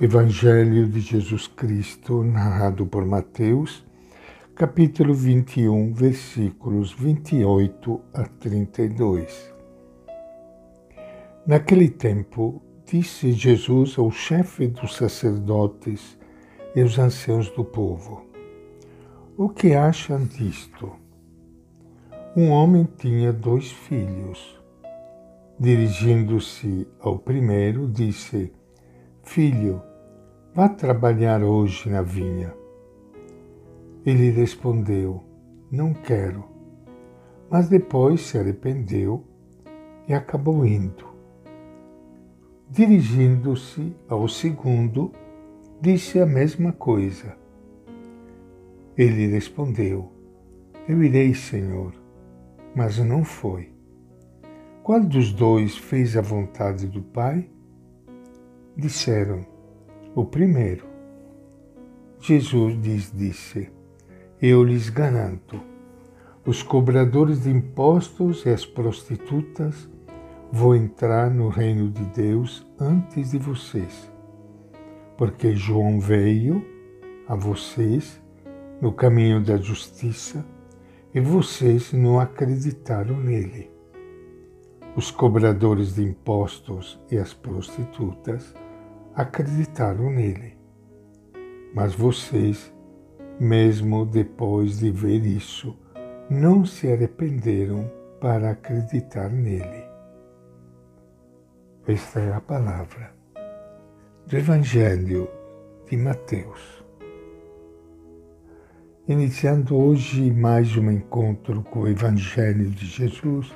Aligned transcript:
Evangelho 0.00 0.86
de 0.86 1.00
Jesus 1.00 1.48
Cristo, 1.48 2.22
narrado 2.22 2.86
por 2.86 3.04
Mateus, 3.04 3.84
capítulo 4.54 5.12
21, 5.12 5.92
versículos 5.92 6.92
28 6.92 8.00
a 8.14 8.22
32. 8.22 9.52
Naquele 11.44 11.88
tempo, 11.88 12.62
disse 12.86 13.32
Jesus 13.32 13.98
ao 13.98 14.08
chefe 14.12 14.68
dos 14.68 14.94
sacerdotes 14.94 16.16
e 16.76 16.80
aos 16.80 16.96
anciãos 16.96 17.50
do 17.50 17.64
povo: 17.64 18.24
O 19.36 19.48
que 19.48 19.74
acham 19.74 20.24
disto? 20.24 20.92
Um 22.36 22.50
homem 22.50 22.86
tinha 22.98 23.32
dois 23.32 23.72
filhos. 23.72 24.60
Dirigindo-se 25.58 26.86
ao 27.00 27.18
primeiro, 27.18 27.88
disse: 27.88 28.52
Filho, 29.30 29.82
Vá 30.54 30.70
trabalhar 30.70 31.42
hoje 31.42 31.90
na 31.90 32.00
vinha. 32.00 32.54
Ele 34.04 34.30
respondeu: 34.30 35.22
Não 35.70 35.92
quero. 35.92 36.44
Mas 37.50 37.68
depois 37.68 38.22
se 38.22 38.38
arrependeu 38.38 39.22
e 40.08 40.14
acabou 40.14 40.64
indo. 40.64 41.04
Dirigindo-se 42.70 43.94
ao 44.08 44.26
segundo, 44.28 45.12
disse 45.78 46.18
a 46.18 46.26
mesma 46.26 46.72
coisa. 46.72 47.36
Ele 48.96 49.26
respondeu: 49.26 50.10
Eu 50.88 51.04
irei, 51.04 51.34
Senhor. 51.34 51.92
Mas 52.74 52.98
não 52.98 53.22
foi. 53.22 53.74
Qual 54.82 55.00
dos 55.00 55.34
dois 55.34 55.76
fez 55.76 56.16
a 56.16 56.22
vontade 56.22 56.86
do 56.86 57.02
Pai? 57.02 57.46
Disseram: 58.80 59.44
o 60.14 60.24
primeiro. 60.24 60.86
Jesus 62.20 62.76
lhes 62.76 63.10
disse: 63.12 63.72
Eu 64.40 64.62
lhes 64.62 64.88
garanto, 64.88 65.60
os 66.46 66.62
cobradores 66.62 67.42
de 67.42 67.50
impostos 67.50 68.46
e 68.46 68.50
as 68.50 68.64
prostitutas 68.64 69.90
vão 70.52 70.76
entrar 70.76 71.28
no 71.28 71.48
reino 71.48 71.90
de 71.90 72.04
Deus 72.04 72.64
antes 72.78 73.32
de 73.32 73.38
vocês. 73.38 74.08
Porque 75.16 75.56
João 75.56 75.98
veio 75.98 76.64
a 77.26 77.34
vocês 77.34 78.22
no 78.80 78.92
caminho 78.92 79.42
da 79.42 79.56
justiça 79.56 80.46
e 81.12 81.18
vocês 81.18 81.92
não 81.92 82.20
acreditaram 82.20 83.18
nele. 83.18 83.72
Os 84.94 85.10
cobradores 85.10 85.96
de 85.96 86.04
impostos 86.04 86.96
e 87.10 87.18
as 87.18 87.34
prostitutas 87.34 88.54
acreditaram 89.18 90.10
nele. 90.12 90.56
Mas 91.74 91.92
vocês, 91.92 92.72
mesmo 93.40 94.06
depois 94.06 94.78
de 94.78 94.92
ver 94.92 95.26
isso, 95.26 95.76
não 96.30 96.64
se 96.64 96.86
arrependeram 96.86 97.90
para 98.20 98.52
acreditar 98.52 99.28
nele. 99.28 99.84
Esta 101.88 102.20
é 102.20 102.32
a 102.32 102.40
palavra 102.40 103.12
do 104.24 104.36
Evangelho 104.36 105.28
de 105.90 105.96
Mateus. 105.96 106.84
Iniciando 109.08 109.76
hoje 109.76 110.30
mais 110.30 110.76
um 110.76 110.92
encontro 110.92 111.64
com 111.64 111.80
o 111.80 111.88
Evangelho 111.88 112.70
de 112.70 112.86
Jesus, 112.86 113.52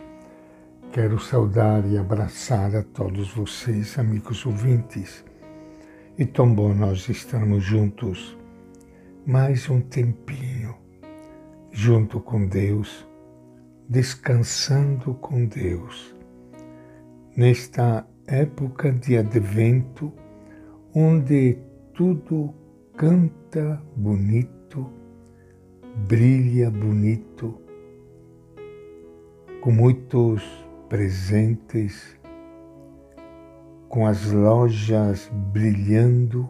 quero 0.90 1.20
saudar 1.20 1.86
e 1.86 1.96
abraçar 1.96 2.74
a 2.74 2.82
todos 2.82 3.32
vocês, 3.32 3.96
amigos 3.96 4.44
ouvintes 4.44 5.24
e 6.18 6.26
tão 6.26 6.54
bom 6.54 6.74
nós 6.74 7.08
estarmos 7.08 7.64
juntos 7.64 8.36
mais 9.24 9.70
um 9.70 9.80
tempinho, 9.80 10.74
junto 11.70 12.20
com 12.20 12.46
Deus, 12.46 13.08
descansando 13.88 15.14
com 15.14 15.46
Deus, 15.46 16.14
nesta 17.36 18.06
época 18.26 18.92
de 18.92 19.16
advento, 19.16 20.12
onde 20.94 21.58
tudo 21.94 22.54
canta 22.94 23.82
bonito, 23.96 24.92
brilha 26.06 26.70
bonito, 26.70 27.58
com 29.62 29.70
muitos 29.70 30.42
presentes 30.90 32.20
com 33.92 34.06
as 34.06 34.32
lojas 34.32 35.30
brilhando, 35.52 36.48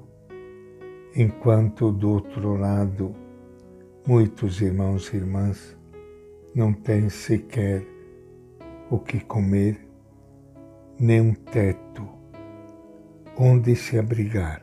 enquanto 1.12 1.90
do 1.90 2.08
outro 2.08 2.54
lado 2.54 3.16
muitos 4.06 4.60
irmãos 4.60 5.12
e 5.12 5.16
irmãs 5.16 5.76
não 6.54 6.72
têm 6.72 7.08
sequer 7.08 7.84
o 8.88 8.96
que 8.96 9.18
comer, 9.18 9.76
nem 11.00 11.20
um 11.20 11.34
teto 11.34 12.08
onde 13.36 13.74
se 13.74 13.98
abrigar. 13.98 14.62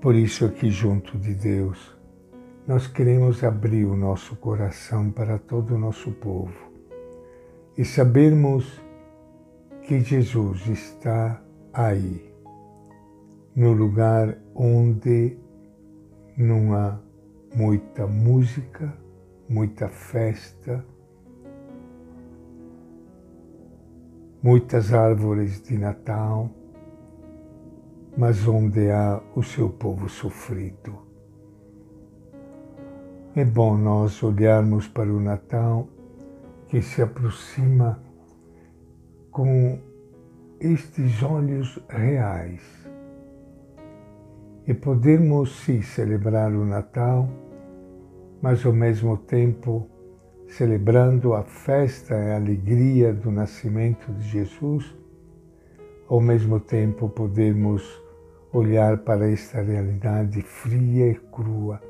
Por 0.00 0.16
isso, 0.16 0.44
aqui 0.44 0.70
junto 0.70 1.16
de 1.16 1.34
Deus, 1.34 1.96
nós 2.66 2.88
queremos 2.88 3.44
abrir 3.44 3.84
o 3.84 3.94
nosso 3.94 4.34
coração 4.34 5.12
para 5.12 5.38
todo 5.38 5.76
o 5.76 5.78
nosso 5.78 6.10
povo 6.10 6.72
e 7.78 7.84
sabermos 7.84 8.89
que 9.90 9.98
Jesus 9.98 10.68
está 10.68 11.42
aí, 11.72 12.32
no 13.56 13.72
lugar 13.72 14.38
onde 14.54 15.36
não 16.36 16.72
há 16.74 16.96
muita 17.52 18.06
música, 18.06 18.96
muita 19.48 19.88
festa, 19.88 20.86
muitas 24.40 24.94
árvores 24.94 25.60
de 25.60 25.76
Natal, 25.76 26.48
mas 28.16 28.46
onde 28.46 28.92
há 28.92 29.20
o 29.34 29.42
seu 29.42 29.70
povo 29.70 30.08
sofrido. 30.08 31.00
É 33.34 33.44
bom 33.44 33.76
nós 33.76 34.22
olharmos 34.22 34.86
para 34.86 35.12
o 35.12 35.18
Natal 35.18 35.88
que 36.68 36.80
se 36.80 37.02
aproxima 37.02 38.00
com 39.30 39.78
estes 40.60 41.22
olhos 41.22 41.78
reais. 41.88 42.60
E 44.66 44.74
podermos 44.74 45.64
sim 45.64 45.82
celebrar 45.82 46.52
o 46.52 46.64
Natal, 46.64 47.28
mas 48.42 48.64
ao 48.64 48.72
mesmo 48.72 49.16
tempo 49.16 49.88
celebrando 50.48 51.32
a 51.34 51.42
festa 51.42 52.14
e 52.14 52.30
a 52.32 52.36
alegria 52.36 53.12
do 53.12 53.30
nascimento 53.30 54.12
de 54.12 54.28
Jesus, 54.28 54.94
ao 56.08 56.20
mesmo 56.20 56.58
tempo 56.58 57.08
podemos 57.08 58.02
olhar 58.52 58.98
para 58.98 59.30
esta 59.30 59.62
realidade 59.62 60.42
fria 60.42 61.12
e 61.12 61.14
crua, 61.14 61.80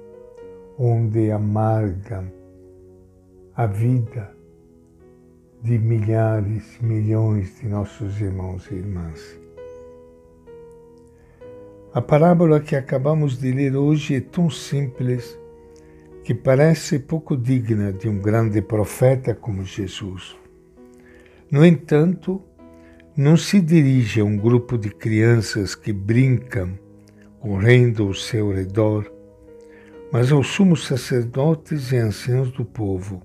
onde 0.78 1.30
amarga 1.30 2.30
a 3.56 3.66
vida 3.66 4.39
de 5.62 5.78
milhares, 5.78 6.78
milhões 6.80 7.60
de 7.60 7.68
nossos 7.68 8.18
irmãos 8.20 8.66
e 8.70 8.76
irmãs. 8.76 9.38
A 11.92 12.00
parábola 12.00 12.60
que 12.60 12.74
acabamos 12.74 13.38
de 13.38 13.52
ler 13.52 13.76
hoje 13.76 14.14
é 14.14 14.20
tão 14.20 14.48
simples 14.48 15.38
que 16.24 16.34
parece 16.34 16.98
pouco 16.98 17.36
digna 17.36 17.92
de 17.92 18.08
um 18.08 18.18
grande 18.18 18.62
profeta 18.62 19.34
como 19.34 19.64
Jesus. 19.64 20.34
No 21.50 21.64
entanto, 21.64 22.42
não 23.14 23.36
se 23.36 23.60
dirige 23.60 24.20
a 24.20 24.24
um 24.24 24.36
grupo 24.36 24.78
de 24.78 24.88
crianças 24.88 25.74
que 25.74 25.92
brincam 25.92 26.78
correndo 27.38 28.04
ao 28.04 28.14
seu 28.14 28.50
redor, 28.50 29.12
mas 30.10 30.32
aos 30.32 30.46
sumos 30.46 30.86
sacerdotes 30.86 31.92
e 31.92 31.96
anciãos 31.96 32.50
do 32.50 32.64
povo 32.64 33.22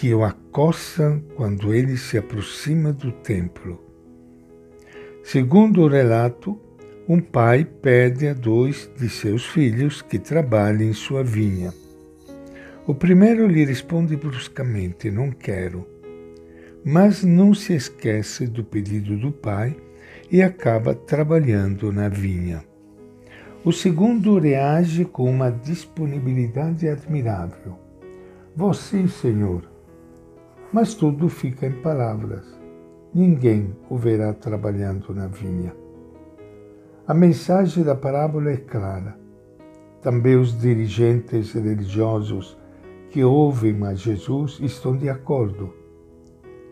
que 0.00 0.14
o 0.14 0.24
acossam 0.24 1.22
quando 1.36 1.74
ele 1.74 1.98
se 1.98 2.16
aproxima 2.16 2.90
do 2.90 3.12
templo. 3.12 3.78
Segundo 5.22 5.82
o 5.82 5.88
relato, 5.88 6.58
um 7.06 7.20
pai 7.20 7.66
pede 7.66 8.26
a 8.26 8.32
dois 8.32 8.90
de 8.98 9.10
seus 9.10 9.44
filhos 9.44 10.00
que 10.00 10.18
trabalhem 10.18 10.88
em 10.88 10.92
sua 10.94 11.22
vinha. 11.22 11.70
O 12.86 12.94
primeiro 12.94 13.46
lhe 13.46 13.62
responde 13.62 14.16
bruscamente: 14.16 15.10
Não 15.10 15.30
quero. 15.30 15.86
Mas 16.82 17.22
não 17.22 17.52
se 17.52 17.74
esquece 17.74 18.46
do 18.46 18.64
pedido 18.64 19.18
do 19.18 19.30
pai 19.30 19.76
e 20.30 20.40
acaba 20.40 20.94
trabalhando 20.94 21.92
na 21.92 22.08
vinha. 22.08 22.64
O 23.62 23.70
segundo 23.70 24.38
reage 24.38 25.04
com 25.04 25.30
uma 25.30 25.50
disponibilidade 25.50 26.88
admirável. 26.88 27.78
Você, 28.56 29.06
Senhor, 29.06 29.68
mas 30.72 30.94
tudo 30.94 31.28
fica 31.28 31.66
em 31.66 31.82
palavras. 31.82 32.46
Ninguém 33.12 33.76
o 33.88 33.96
verá 33.96 34.32
trabalhando 34.32 35.14
na 35.14 35.26
vinha. 35.26 35.74
A 37.06 37.12
mensagem 37.12 37.82
da 37.82 37.94
parábola 37.94 38.50
é 38.50 38.56
clara. 38.56 39.18
Também 40.00 40.36
os 40.36 40.58
dirigentes 40.58 41.52
religiosos 41.52 42.56
que 43.10 43.24
ouvem 43.24 43.84
a 43.84 43.94
Jesus 43.94 44.58
estão 44.60 44.96
de 44.96 45.08
acordo. 45.08 45.74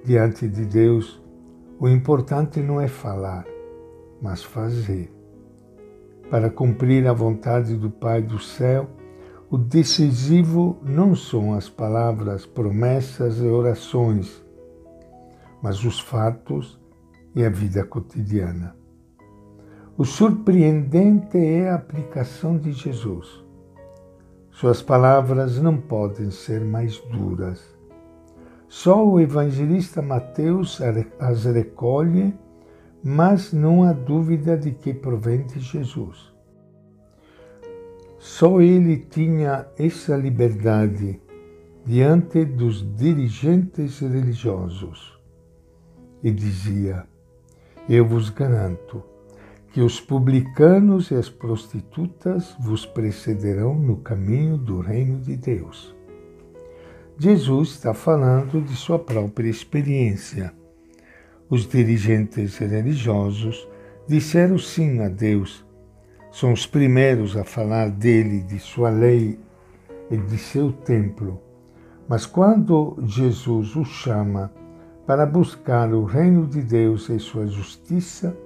Diante 0.05 0.49
de 0.49 0.65
Deus, 0.65 1.21
o 1.81 1.89
importante 1.89 2.61
não 2.61 2.81
é 2.81 2.87
falar, 2.87 3.45
mas 4.23 4.45
fazer. 4.45 5.13
Para 6.31 6.49
cumprir 6.49 7.07
a 7.09 7.13
vontade 7.13 7.75
do 7.77 7.91
Pai 7.91 8.23
do 8.23 8.39
céu, 8.39 8.89
o 9.51 9.57
decisivo 9.57 10.77
não 10.83 11.17
são 11.17 11.55
as 11.55 11.71
palavras, 11.71 12.45
promessas 12.45 13.39
e 13.39 13.47
orações, 13.47 14.45
mas 15.63 15.83
os 15.85 15.99
fatos 15.99 16.79
e 17.35 17.43
a 17.43 17.49
vida 17.49 17.83
cotidiana. 17.83 18.77
O 19.97 20.05
surpreendente 20.05 21.39
é 21.39 21.71
a 21.71 21.77
aplicação 21.77 22.59
de 22.59 22.73
Jesus. 22.73 23.43
Suas 24.51 24.83
palavras 24.83 25.59
não 25.59 25.79
podem 25.79 26.31
ser 26.31 26.61
mais 26.61 26.99
duras. 27.11 27.63
Só 28.69 29.03
o 29.03 29.19
evangelista 29.19 30.03
Mateus 30.03 30.79
as 31.19 31.45
recolhe, 31.47 32.39
mas 33.03 33.51
não 33.55 33.83
há 33.83 33.95
dúvida 33.95 34.59
de 34.59 34.73
que 34.73 34.93
provém 34.93 35.47
de 35.47 35.59
Jesus. 35.59 36.37
Só 38.31 38.61
ele 38.61 38.99
tinha 38.99 39.67
essa 39.79 40.15
liberdade 40.15 41.19
diante 41.85 42.45
dos 42.45 42.85
dirigentes 42.95 44.01
religiosos 44.01 45.19
e 46.23 46.31
dizia: 46.31 47.07
Eu 47.89 48.07
vos 48.07 48.29
garanto 48.29 49.03
que 49.73 49.81
os 49.81 49.99
publicanos 49.99 51.11
e 51.11 51.15
as 51.15 51.31
prostitutas 51.31 52.55
vos 52.61 52.85
precederão 52.85 53.75
no 53.75 53.97
caminho 53.97 54.59
do 54.59 54.79
reino 54.81 55.19
de 55.21 55.35
Deus. 55.35 55.97
Jesus 57.19 57.71
está 57.71 57.95
falando 57.95 58.61
de 58.61 58.77
sua 58.77 58.99
própria 58.99 59.49
experiência. 59.49 60.53
Os 61.49 61.67
dirigentes 61.67 62.59
religiosos 62.59 63.67
disseram 64.07 64.59
sim 64.59 65.01
a 65.01 65.09
Deus 65.09 65.67
são 66.39 66.53
os 66.53 66.65
primeiros 66.65 67.37
a 67.37 67.43
falar 67.43 67.91
dele, 67.91 68.41
de 68.41 68.61
sua 68.61 68.91
lei 68.91 69.41
e 70.09 70.17
de 70.17 70.39
seu 70.39 70.71
templo. 70.71 71.43
Mas 72.09 72.27
quando 72.27 72.97
Jesus 73.03 73.75
os 73.75 73.89
chama 73.89 74.53
para 75.05 75.27
buscar 75.27 75.93
o 75.93 76.05
reino 76.05 76.47
de 76.47 76.63
Deus 76.63 77.09
e 77.09 77.19
sua 77.19 77.49
justiça, 77.49 78.37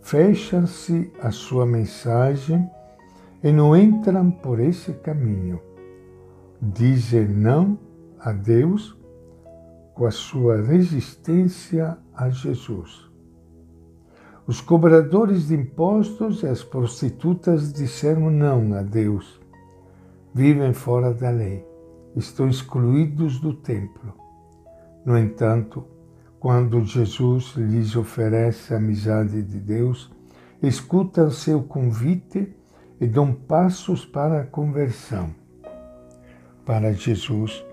fecham-se 0.00 1.12
a 1.20 1.30
sua 1.30 1.66
mensagem 1.66 2.66
e 3.42 3.52
não 3.52 3.76
entram 3.76 4.30
por 4.30 4.58
esse 4.58 4.94
caminho. 4.94 5.60
Dizem 6.62 7.28
não 7.28 7.78
a 8.20 8.32
Deus 8.32 8.96
com 9.92 10.06
a 10.06 10.10
sua 10.10 10.62
resistência 10.62 11.98
a 12.16 12.30
Jesus. 12.30 13.03
Os 14.46 14.60
cobradores 14.60 15.48
de 15.48 15.54
impostos 15.54 16.42
e 16.42 16.46
as 16.46 16.62
prostitutas 16.62 17.72
disseram 17.72 18.30
não 18.30 18.74
a 18.74 18.82
Deus. 18.82 19.40
Vivem 20.34 20.74
fora 20.74 21.14
da 21.14 21.30
lei, 21.30 21.66
estão 22.14 22.48
excluídos 22.48 23.40
do 23.40 23.54
templo. 23.54 24.12
No 25.02 25.16
entanto, 25.16 25.86
quando 26.38 26.84
Jesus 26.84 27.54
lhes 27.56 27.96
oferece 27.96 28.74
a 28.74 28.76
amizade 28.76 29.42
de 29.42 29.58
Deus, 29.58 30.12
escutam 30.62 31.30
seu 31.30 31.62
convite 31.62 32.54
e 33.00 33.06
dão 33.06 33.32
passos 33.32 34.04
para 34.04 34.42
a 34.42 34.46
conversão. 34.46 35.34
Para 36.66 36.92
Jesus, 36.92 37.64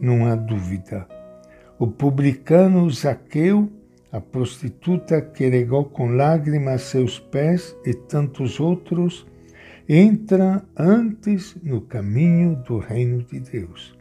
não 0.00 0.26
há 0.26 0.34
dúvida. 0.34 1.06
O 1.78 1.86
publicano 1.86 2.88
Zaqueu 2.90 3.70
a 4.14 4.20
prostituta 4.20 5.20
que 5.20 5.48
regou 5.48 5.86
com 5.86 6.06
lágrimas 6.06 6.82
seus 6.82 7.18
pés 7.18 7.76
e 7.84 7.92
tantos 7.92 8.60
outros, 8.60 9.26
entra 9.88 10.62
antes 10.78 11.56
no 11.60 11.80
caminho 11.80 12.54
do 12.54 12.78
reino 12.78 13.24
de 13.24 13.40
Deus. 13.40 13.98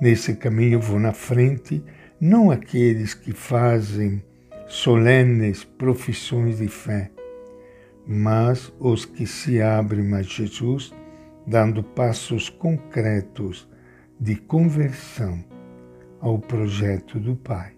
Nesse 0.00 0.34
caminho 0.34 0.80
vão 0.80 0.98
na 0.98 1.12
frente 1.12 1.80
não 2.20 2.50
aqueles 2.50 3.14
que 3.14 3.30
fazem 3.30 4.20
solenes 4.66 5.62
profissões 5.62 6.58
de 6.58 6.66
fé, 6.66 7.12
mas 8.04 8.72
os 8.80 9.04
que 9.04 9.28
se 9.28 9.62
abrem 9.62 10.12
a 10.12 10.22
Jesus, 10.22 10.92
dando 11.46 11.84
passos 11.84 12.48
concretos 12.48 13.68
de 14.18 14.34
conversão 14.34 15.44
ao 16.20 16.36
projeto 16.40 17.20
do 17.20 17.36
Pai. 17.36 17.77